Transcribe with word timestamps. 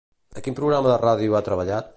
A 0.39 0.41
quin 0.47 0.57
programa 0.59 0.91
de 0.93 0.97
ràdio 1.05 1.37
ha 1.41 1.45
treballat? 1.51 1.89